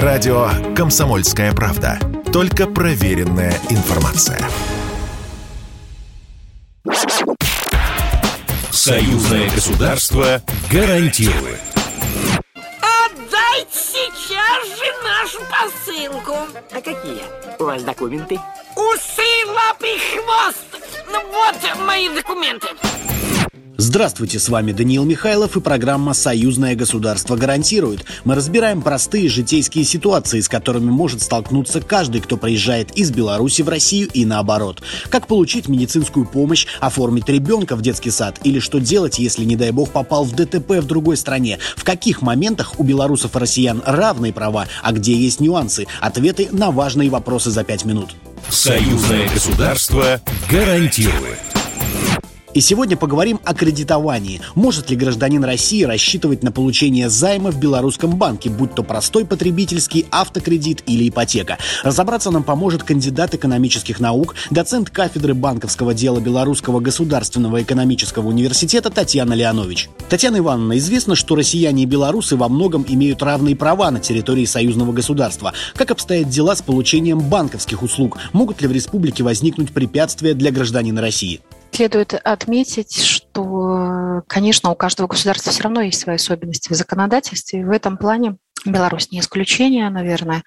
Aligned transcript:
Радио 0.00 0.48
«Комсомольская 0.74 1.52
правда». 1.52 1.98
Только 2.32 2.66
проверенная 2.66 3.52
информация. 3.68 4.40
Союзное 8.70 9.50
государство 9.50 10.40
гарантирует. 10.70 11.60
Отдайте 12.80 13.68
сейчас 13.70 14.66
же 14.78 14.88
нашу 15.04 15.40
посылку. 15.50 16.38
А 16.70 16.80
какие 16.80 17.22
у 17.58 17.64
вас 17.64 17.82
документы? 17.82 18.40
Усы, 18.74 19.46
лапы, 19.46 19.88
хвост. 20.14 20.86
Ну 21.12 21.20
вот 21.30 21.86
мои 21.86 22.08
документы. 22.08 22.68
Здравствуйте, 23.78 24.38
с 24.38 24.48
вами 24.50 24.72
Даниил 24.72 25.04
Михайлов 25.04 25.56
и 25.56 25.60
программа 25.60 26.12
«Союзное 26.12 26.74
государство 26.74 27.36
гарантирует». 27.36 28.04
Мы 28.24 28.34
разбираем 28.34 28.82
простые 28.82 29.28
житейские 29.28 29.84
ситуации, 29.84 30.40
с 30.40 30.48
которыми 30.48 30.90
может 30.90 31.22
столкнуться 31.22 31.80
каждый, 31.80 32.20
кто 32.20 32.36
приезжает 32.36 32.92
из 32.92 33.10
Беларуси 33.10 33.62
в 33.62 33.68
Россию 33.68 34.08
и 34.12 34.26
наоборот. 34.26 34.82
Как 35.08 35.26
получить 35.26 35.68
медицинскую 35.68 36.26
помощь, 36.26 36.66
оформить 36.80 37.28
ребенка 37.28 37.74
в 37.74 37.82
детский 37.82 38.10
сад 38.10 38.38
или 38.44 38.58
что 38.58 38.78
делать, 38.78 39.18
если, 39.18 39.44
не 39.44 39.56
дай 39.56 39.70
бог, 39.70 39.90
попал 39.90 40.24
в 40.24 40.34
ДТП 40.34 40.72
в 40.72 40.86
другой 40.86 41.16
стране. 41.16 41.58
В 41.76 41.82
каких 41.82 42.20
моментах 42.20 42.78
у 42.78 42.84
белорусов 42.84 43.34
и 43.36 43.38
россиян 43.38 43.82
равные 43.86 44.34
права, 44.34 44.68
а 44.82 44.92
где 44.92 45.14
есть 45.14 45.40
нюансы. 45.40 45.86
Ответы 46.00 46.48
на 46.52 46.70
важные 46.70 47.08
вопросы 47.08 47.50
за 47.50 47.64
пять 47.64 47.84
минут. 47.84 48.10
Союзное 48.48 49.28
государство 49.30 50.20
гарантирует. 50.50 51.38
И 52.54 52.60
сегодня 52.60 52.98
поговорим 52.98 53.40
о 53.44 53.54
кредитовании. 53.54 54.42
Может 54.54 54.90
ли 54.90 54.96
гражданин 54.96 55.42
России 55.42 55.84
рассчитывать 55.84 56.42
на 56.42 56.52
получение 56.52 57.08
займа 57.08 57.50
в 57.50 57.58
белорусском 57.58 58.16
банке, 58.16 58.50
будь 58.50 58.74
то 58.74 58.82
простой 58.82 59.24
потребительский, 59.24 60.04
автокредит 60.10 60.82
или 60.86 61.08
ипотека? 61.08 61.56
Разобраться 61.82 62.30
нам 62.30 62.42
поможет 62.42 62.82
кандидат 62.82 63.34
экономических 63.34 64.00
наук, 64.00 64.34
доцент 64.50 64.90
кафедры 64.90 65.32
банковского 65.32 65.94
дела 65.94 66.20
Белорусского 66.20 66.80
государственного 66.80 67.62
экономического 67.62 68.28
университета 68.28 68.90
Татьяна 68.90 69.32
Леонович. 69.32 69.88
Татьяна 70.10 70.36
Ивановна, 70.36 70.76
известно, 70.76 71.14
что 71.14 71.36
россияне 71.36 71.84
и 71.84 71.86
белорусы 71.86 72.36
во 72.36 72.50
многом 72.50 72.84
имеют 72.86 73.22
равные 73.22 73.56
права 73.56 73.90
на 73.90 73.98
территории 74.00 74.44
союзного 74.44 74.92
государства. 74.92 75.54
Как 75.74 75.90
обстоят 75.90 76.28
дела 76.28 76.54
с 76.54 76.60
получением 76.60 77.20
банковских 77.20 77.82
услуг? 77.82 78.18
Могут 78.34 78.60
ли 78.60 78.68
в 78.68 78.72
республике 78.72 79.22
возникнуть 79.22 79.72
препятствия 79.72 80.34
для 80.34 80.50
гражданина 80.50 81.00
России? 81.00 81.40
Следует 81.74 82.12
отметить, 82.12 83.02
что, 83.02 84.22
конечно, 84.26 84.70
у 84.70 84.74
каждого 84.74 85.06
государства 85.06 85.52
все 85.52 85.62
равно 85.62 85.80
есть 85.80 86.00
свои 86.00 86.16
особенности 86.16 86.70
в 86.70 86.76
законодательстве. 86.76 87.64
В 87.64 87.70
этом 87.70 87.96
плане 87.96 88.36
Беларусь 88.64 89.10
не 89.10 89.20
исключение, 89.20 89.88
наверное. 89.90 90.42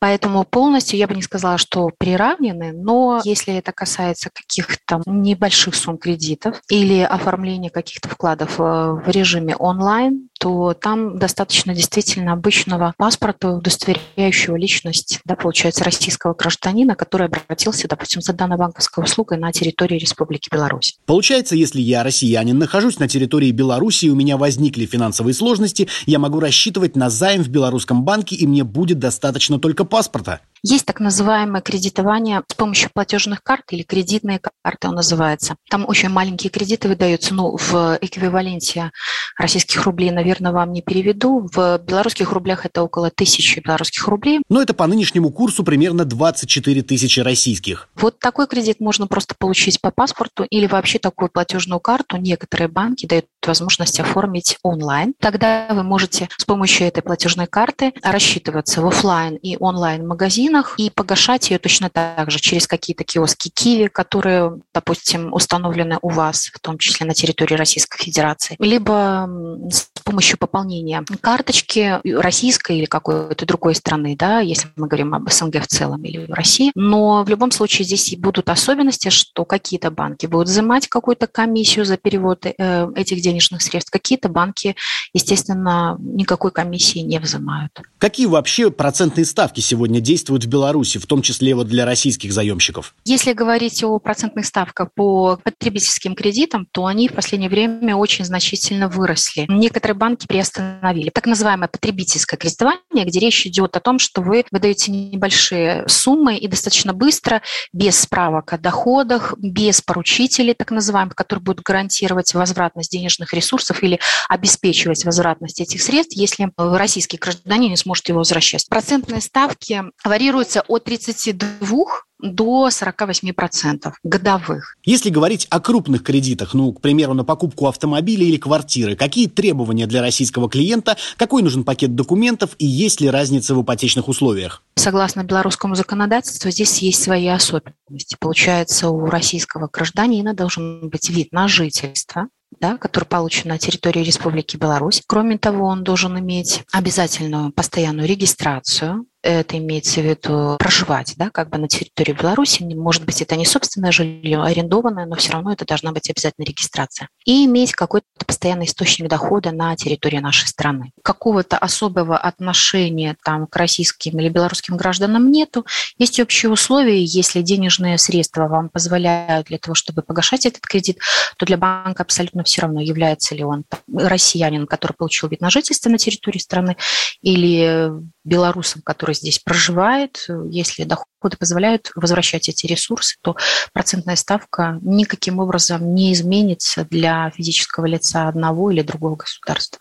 Поэтому 0.00 0.44
полностью 0.44 0.98
я 0.98 1.08
бы 1.08 1.14
не 1.14 1.22
сказала, 1.22 1.58
что 1.58 1.90
приравнены, 1.98 2.72
но 2.72 3.20
если 3.24 3.54
это 3.54 3.72
касается 3.72 4.30
каких-то 4.32 5.02
небольших 5.06 5.74
сумм 5.74 5.98
кредитов 5.98 6.60
или 6.68 7.00
оформления 7.00 7.70
каких-то 7.70 8.08
вкладов 8.08 8.60
э, 8.60 8.62
в 8.62 9.04
режиме 9.08 9.56
онлайн, 9.56 10.27
то 10.38 10.74
там 10.74 11.18
достаточно 11.18 11.74
действительно 11.74 12.32
обычного 12.32 12.94
паспорта, 12.96 13.50
удостоверяющего 13.50 14.56
личность, 14.56 15.20
да, 15.24 15.36
получается, 15.36 15.84
российского 15.84 16.34
гражданина, 16.34 16.94
который 16.94 17.26
обратился, 17.26 17.88
допустим, 17.88 18.22
за 18.22 18.32
данной 18.32 18.56
банковской 18.56 19.04
услугой 19.04 19.38
на 19.38 19.52
территории 19.52 19.98
Республики 19.98 20.48
Беларусь. 20.50 20.96
Получается, 21.06 21.56
если 21.56 21.80
я, 21.80 22.02
россиянин, 22.02 22.58
нахожусь 22.58 22.98
на 22.98 23.08
территории 23.08 23.50
Беларуси, 23.50 24.06
и 24.06 24.10
у 24.10 24.14
меня 24.14 24.36
возникли 24.36 24.86
финансовые 24.86 25.34
сложности, 25.34 25.88
я 26.06 26.18
могу 26.18 26.40
рассчитывать 26.40 26.96
на 26.96 27.10
займ 27.10 27.42
в 27.42 27.48
белорусском 27.48 28.04
банке, 28.04 28.36
и 28.36 28.46
мне 28.46 28.64
будет 28.64 28.98
достаточно 28.98 29.58
только 29.58 29.84
паспорта. 29.84 30.40
Есть 30.62 30.86
так 30.86 31.00
называемое 31.00 31.62
кредитование 31.62 32.42
с 32.48 32.54
помощью 32.54 32.90
платежных 32.92 33.42
карт 33.42 33.64
или 33.70 33.82
кредитные 33.82 34.40
карты 34.62 34.88
он 34.88 34.94
называется. 34.94 35.56
Там 35.70 35.84
очень 35.88 36.08
маленькие 36.08 36.50
кредиты 36.50 36.88
выдаются, 36.88 37.34
ну, 37.34 37.56
в 37.56 37.98
эквиваленте 38.00 38.90
российских 39.36 39.84
рублей, 39.84 40.10
наверное, 40.10 40.52
вам 40.52 40.72
не 40.72 40.82
переведу. 40.82 41.48
В 41.52 41.78
белорусских 41.78 42.32
рублях 42.32 42.66
это 42.66 42.82
около 42.82 43.10
тысячи 43.10 43.60
белорусских 43.60 44.06
рублей. 44.08 44.40
Но 44.48 44.60
это 44.60 44.74
по 44.74 44.86
нынешнему 44.86 45.30
курсу 45.30 45.64
примерно 45.64 46.04
24 46.04 46.82
тысячи 46.82 47.20
российских. 47.20 47.88
Вот 47.94 48.18
такой 48.18 48.46
кредит 48.46 48.80
можно 48.80 49.06
просто 49.06 49.34
получить 49.38 49.80
по 49.80 49.90
паспорту 49.90 50.44
или 50.44 50.66
вообще 50.66 50.98
такую 50.98 51.30
платежную 51.30 51.80
карту. 51.80 52.16
Некоторые 52.16 52.68
банки 52.68 53.06
дают 53.06 53.26
возможность 53.48 53.98
оформить 53.98 54.56
онлайн. 54.62 55.14
Тогда 55.18 55.66
вы 55.70 55.82
можете 55.82 56.28
с 56.36 56.44
помощью 56.44 56.86
этой 56.86 57.02
платежной 57.02 57.46
карты 57.46 57.92
рассчитываться 58.02 58.82
в 58.82 58.86
офлайн 58.86 59.36
и 59.36 59.56
онлайн 59.58 60.06
магазин 60.06 60.28
магазинах 60.28 60.74
и 60.78 60.90
погашать 60.90 61.50
ее 61.50 61.58
точно 61.58 61.90
так 61.90 62.30
же 62.30 62.38
через 62.38 62.66
какие-то 62.66 63.04
киоски 63.04 63.48
Киви, 63.48 63.88
которые, 63.88 64.60
допустим, 64.74 65.32
установлены 65.32 65.98
у 66.02 66.10
вас, 66.10 66.50
в 66.52 66.60
том 66.60 66.78
числе 66.78 67.06
на 67.06 67.14
территории 67.14 67.54
Российской 67.54 68.02
Федерации, 68.02 68.56
либо 68.58 69.28
с 69.70 69.88
помощью 70.08 70.38
пополнения 70.38 71.04
карточки 71.20 72.00
российской 72.02 72.78
или 72.78 72.86
какой-то 72.86 73.44
другой 73.44 73.74
страны, 73.74 74.16
да, 74.18 74.40
если 74.40 74.68
мы 74.76 74.86
говорим 74.86 75.14
об 75.14 75.28
СНГ 75.30 75.62
в 75.62 75.66
целом 75.66 76.02
или 76.02 76.24
в 76.24 76.32
России. 76.32 76.72
Но 76.74 77.22
в 77.24 77.28
любом 77.28 77.50
случае 77.50 77.84
здесь 77.84 78.16
будут 78.16 78.48
особенности, 78.48 79.10
что 79.10 79.44
какие-то 79.44 79.90
банки 79.90 80.24
будут 80.24 80.48
взимать 80.48 80.88
какую-то 80.88 81.26
комиссию 81.26 81.84
за 81.84 81.98
перевод 81.98 82.46
э, 82.46 82.88
этих 82.96 83.20
денежных 83.20 83.60
средств, 83.60 83.90
какие-то 83.90 84.30
банки, 84.30 84.76
естественно, 85.12 85.98
никакой 86.00 86.52
комиссии 86.52 87.00
не 87.00 87.18
взимают. 87.18 87.78
Какие 87.98 88.26
вообще 88.26 88.70
процентные 88.70 89.26
ставки 89.26 89.60
сегодня 89.60 90.00
действуют 90.00 90.44
в 90.44 90.48
Беларуси, 90.48 90.96
в 90.96 91.04
том 91.04 91.20
числе 91.20 91.54
вот 91.54 91.66
для 91.66 91.84
российских 91.84 92.32
заемщиков? 92.32 92.94
Если 93.04 93.34
говорить 93.34 93.84
о 93.84 93.98
процентных 93.98 94.46
ставках 94.46 94.88
по 94.94 95.38
потребительским 95.44 96.14
кредитам, 96.14 96.66
то 96.72 96.86
они 96.86 97.08
в 97.08 97.12
последнее 97.12 97.50
время 97.50 97.94
очень 97.94 98.24
значительно 98.24 98.88
выросли. 98.88 99.44
Некоторые 99.48 99.97
банки 99.98 100.26
приостановили. 100.26 101.10
Так 101.10 101.26
называемое 101.26 101.68
потребительское 101.68 102.38
кредитование, 102.38 103.04
где 103.04 103.20
речь 103.20 103.46
идет 103.46 103.76
о 103.76 103.80
том, 103.80 103.98
что 103.98 104.22
вы 104.22 104.44
выдаете 104.50 104.90
небольшие 104.90 105.84
суммы 105.88 106.36
и 106.36 106.48
достаточно 106.48 106.92
быстро, 106.92 107.42
без 107.72 107.98
справок 107.98 108.52
о 108.52 108.58
доходах, 108.58 109.34
без 109.38 109.80
поручителей, 109.80 110.54
так 110.54 110.70
называемых, 110.70 111.14
которые 111.14 111.42
будут 111.42 111.64
гарантировать 111.64 112.32
возвратность 112.34 112.90
денежных 112.90 113.32
ресурсов 113.34 113.82
или 113.82 114.00
обеспечивать 114.28 115.04
возвратность 115.04 115.60
этих 115.60 115.82
средств, 115.82 116.16
если 116.16 116.50
российский 116.56 117.18
гражданин 117.18 117.70
не 117.70 117.76
сможет 117.76 118.08
его 118.08 118.18
возвращать. 118.18 118.66
Процентные 118.68 119.20
ставки 119.20 119.82
варьируются 120.04 120.62
от 120.66 120.84
32 120.84 121.86
до 122.20 122.68
48% 122.68 123.92
годовых. 124.02 124.76
Если 124.84 125.10
говорить 125.10 125.46
о 125.50 125.60
крупных 125.60 126.02
кредитах, 126.02 126.54
ну, 126.54 126.72
к 126.72 126.80
примеру, 126.80 127.14
на 127.14 127.24
покупку 127.24 127.66
автомобиля 127.68 128.24
или 128.24 128.36
квартиры, 128.36 128.96
какие 128.96 129.28
требования 129.28 129.86
для 129.86 130.00
российского 130.00 130.48
клиента, 130.48 130.96
какой 131.16 131.42
нужен 131.42 131.64
пакет 131.64 131.94
документов 131.94 132.50
и 132.58 132.66
есть 132.66 133.00
ли 133.00 133.10
разница 133.10 133.54
в 133.54 133.62
ипотечных 133.62 134.08
условиях? 134.08 134.62
Согласно 134.76 135.24
белорусскому 135.24 135.74
законодательству, 135.74 136.50
здесь 136.50 136.78
есть 136.78 137.02
свои 137.02 137.26
особенности. 137.28 138.16
Получается, 138.18 138.88
у 138.88 139.06
российского 139.06 139.68
гражданина 139.72 140.34
должен 140.34 140.88
быть 140.88 141.10
вид 141.10 141.32
на 141.32 141.48
жительство, 141.48 142.28
да, 142.60 142.76
который 142.76 143.04
получен 143.04 143.50
на 143.50 143.58
территории 143.58 144.02
Республики 144.02 144.56
Беларусь. 144.56 145.02
Кроме 145.06 145.38
того, 145.38 145.66
он 145.66 145.84
должен 145.84 146.18
иметь 146.18 146.62
обязательную 146.72 147.52
постоянную 147.52 148.08
регистрацию 148.08 149.06
это 149.22 149.58
имеется 149.58 150.00
в 150.00 150.04
виду 150.04 150.56
проживать, 150.58 151.14
да, 151.16 151.30
как 151.30 151.50
бы 151.50 151.58
на 151.58 151.68
территории 151.68 152.12
Беларуси. 152.12 152.62
Может 152.62 153.04
быть, 153.04 153.20
это 153.20 153.36
не 153.36 153.44
собственное 153.44 153.92
жилье, 153.92 154.38
а 154.38 154.46
арендованное, 154.46 155.06
но 155.06 155.16
все 155.16 155.32
равно 155.32 155.52
это 155.52 155.64
должна 155.64 155.92
быть 155.92 156.08
обязательно 156.08 156.44
регистрация. 156.44 157.08
И 157.24 157.44
иметь 157.46 157.72
какой-то 157.72 158.06
постоянный 158.26 158.66
источник 158.66 159.08
дохода 159.08 159.50
на 159.50 159.74
территории 159.76 160.18
нашей 160.18 160.46
страны. 160.46 160.92
Какого-то 161.02 161.58
особого 161.58 162.16
отношения 162.16 163.16
там 163.24 163.46
к 163.46 163.56
российским 163.56 164.18
или 164.18 164.28
белорусским 164.28 164.76
гражданам 164.76 165.30
нету. 165.30 165.66
Есть 165.98 166.20
общие 166.20 166.50
условия, 166.50 167.02
если 167.02 167.42
денежные 167.42 167.98
средства 167.98 168.46
вам 168.48 168.68
позволяют 168.68 169.48
для 169.48 169.58
того, 169.58 169.74
чтобы 169.74 170.02
погашать 170.02 170.46
этот 170.46 170.62
кредит, 170.62 170.98
то 171.36 171.46
для 171.46 171.56
банка 171.56 172.02
абсолютно 172.02 172.44
все 172.44 172.62
равно, 172.62 172.80
является 172.80 173.34
ли 173.34 173.44
он 173.44 173.64
россиянин, 173.92 174.66
который 174.66 174.92
получил 174.92 175.28
вид 175.28 175.40
на 175.40 175.50
жительство 175.50 175.90
на 175.90 175.98
территории 175.98 176.38
страны, 176.38 176.76
или 177.20 177.90
белорусом, 178.24 178.82
который 179.08 179.14
здесь 179.14 179.38
проживает, 179.38 180.26
если 180.50 180.84
доходы 180.84 181.36
позволяют 181.38 181.90
возвращать 181.94 182.48
эти 182.48 182.66
ресурсы, 182.66 183.16
то 183.22 183.36
процентная 183.72 184.16
ставка 184.16 184.78
никаким 184.82 185.38
образом 185.38 185.94
не 185.94 186.12
изменится 186.12 186.86
для 186.90 187.30
физического 187.30 187.86
лица 187.86 188.28
одного 188.28 188.70
или 188.70 188.82
другого 188.82 189.16
государства. 189.16 189.80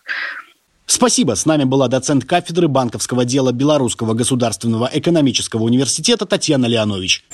Спасибо. 0.86 1.36
С 1.36 1.46
нами 1.46 1.66
была 1.66 1.90
доцент 1.90 2.24
кафедры 2.24 2.70
банковского 2.70 3.26
дела 3.26 3.52
Белорусского 3.52 4.14
государственного 4.14 4.90
экономического 4.94 5.64
университета 5.64 6.26
Татьяна 6.26 6.68
Леонович. 6.68 7.26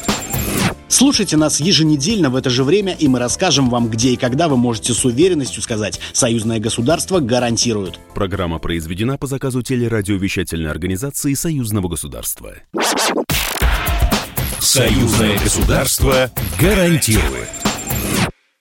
Слушайте 0.88 1.38
нас 1.38 1.60
еженедельно 1.60 2.30
в 2.30 2.36
это 2.36 2.50
же 2.50 2.64
время, 2.64 2.94
и 2.94 3.08
мы 3.08 3.20
расскажем 3.20 3.70
вам, 3.70 3.90
где 3.90 4.12
и 4.12 4.16
когда 4.16 4.48
вы 4.48 4.58
можете 4.58 4.94
с 4.94 5.04
уверенностью 5.06 5.62
сказать 5.64 6.00
«Союзное 6.14 6.60
государство 6.60 7.20
гарантирует». 7.20 8.00
Программа 8.14 8.60
произведена 8.60 9.18
по 9.18 9.28
заказу 9.28 9.64
телерадиовещательной 9.64 10.70
организации 10.70 11.34
Союзного 11.34 11.88
государства. 11.88 12.54
Союзное 14.60 15.38
государство 15.40 16.32
гарантирует. 16.60 17.63